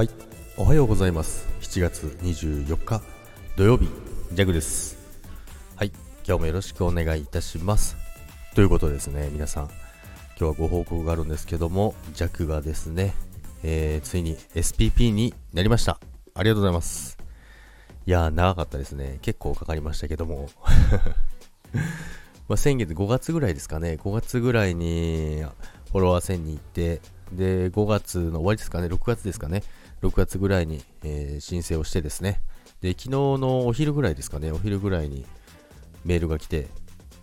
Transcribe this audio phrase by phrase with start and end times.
[0.00, 0.10] はい。
[0.56, 1.46] おはようございます。
[1.60, 3.02] 7月24日
[3.54, 3.86] 土曜日
[4.32, 4.96] ジャグです。
[5.76, 5.92] はい。
[6.26, 7.98] 今日もよろしくお願いいたします。
[8.54, 9.64] ということでですね皆さん。
[9.66, 9.74] 今
[10.38, 13.12] 日はご報告があるんですけどもジャクがですね、
[13.62, 16.00] えー、ついに SPP になりました。
[16.34, 17.18] ありがとうございます。
[18.06, 19.18] いやー長かったですね。
[19.20, 20.48] 結構かかりましたけども。
[22.48, 23.98] ま先月5月ぐらいですかね。
[24.02, 25.44] 5月ぐらいに
[25.92, 28.86] フォロワー1000に行ってで5月の終わりですかね。
[28.86, 29.62] 6月ですかね。
[30.02, 32.40] 6月ぐらいに、えー、申請をしてですね、
[32.80, 35.26] で、昨日のお昼ぐらいですかね、お昼ぐらいに
[36.04, 36.68] メールが来て、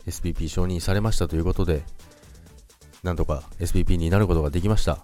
[0.05, 1.83] SPP 承認されましたということで、
[3.03, 4.99] なんとか SPP になることができました。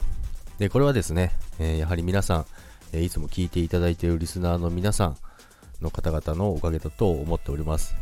[0.60, 2.46] で、これはですね、えー、やはり皆さん、
[2.94, 5.18] えー、いつも聞いていただいているリスナーの皆さん
[5.82, 7.96] の方々のおかげだと思っております。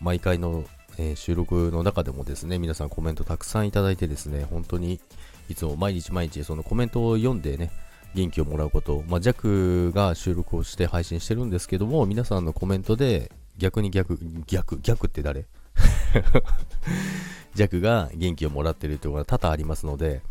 [0.00, 0.64] 毎回の、
[0.98, 5.00] えー、収録の中でもですね、皆さんコメントたくさんいただいてですね、本当に
[5.48, 7.70] いつも毎日毎日そのコメントを読んでね、
[8.14, 15.46] 元気をもらうこと、まあ、弱が収録をして配信してるんですけども、皆さんのコメントで逆に逆、逆、逆って誰？
[17.54, 20.22] 弱が元気をもらってるというのが多々ありますので、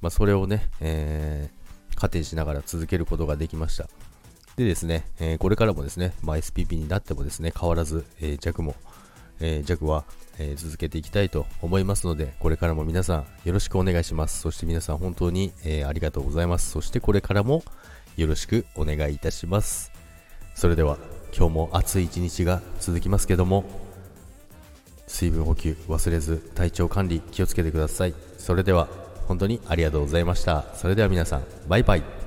[0.00, 3.88] まあ、それをね、えー、糧にしながら続けることができました。
[4.56, 8.74] でですね、えー、これからもですね、まあ、SPP になってもですね、変わらず、えー、弱も、
[9.42, 10.04] えー、弱は、
[10.38, 14.40] えー、続けていきたいと思いますので、これからも皆さんよろしくお願いします。
[14.40, 16.70] そして皆さん本当に、えー、ありがとうございます。
[16.70, 17.62] そしてこれからも
[18.16, 19.92] よろしくお願いいたします。
[20.54, 20.98] それでは
[21.36, 23.64] 今日も暑い一日が続きますけども、
[25.06, 28.14] 水分補給忘れず体調管理気をつけてください。
[28.38, 28.88] それでは
[29.26, 30.64] 本当にありがとうございました。
[30.74, 32.21] それでは皆さん、バイバイ。